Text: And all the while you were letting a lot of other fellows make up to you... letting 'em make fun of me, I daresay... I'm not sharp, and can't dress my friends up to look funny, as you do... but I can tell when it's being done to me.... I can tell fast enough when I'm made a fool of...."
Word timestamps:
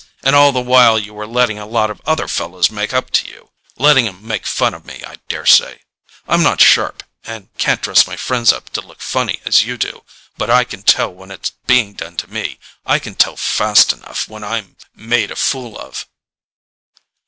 And 0.23 0.35
all 0.35 0.51
the 0.51 0.59
while 0.63 0.97
you 0.97 1.13
were 1.13 1.27
letting 1.27 1.59
a 1.59 1.65
lot 1.67 1.91
of 1.91 2.01
other 2.07 2.27
fellows 2.27 2.71
make 2.71 2.91
up 2.91 3.11
to 3.11 3.27
you... 3.27 3.51
letting 3.77 4.07
'em 4.07 4.27
make 4.27 4.47
fun 4.47 4.73
of 4.73 4.83
me, 4.83 5.03
I 5.05 5.17
daresay... 5.29 5.77
I'm 6.27 6.41
not 6.41 6.59
sharp, 6.59 7.03
and 7.23 7.55
can't 7.59 7.83
dress 7.83 8.07
my 8.07 8.15
friends 8.17 8.51
up 8.51 8.71
to 8.71 8.81
look 8.81 8.99
funny, 8.99 9.41
as 9.45 9.61
you 9.61 9.77
do... 9.77 10.03
but 10.39 10.49
I 10.49 10.63
can 10.63 10.81
tell 10.81 11.13
when 11.13 11.29
it's 11.29 11.51
being 11.67 11.93
done 11.93 12.17
to 12.17 12.27
me.... 12.27 12.57
I 12.83 12.97
can 12.97 13.13
tell 13.13 13.37
fast 13.37 13.93
enough 13.93 14.27
when 14.27 14.43
I'm 14.43 14.75
made 14.95 15.29
a 15.29 15.35
fool 15.35 15.77
of...." 15.77 16.07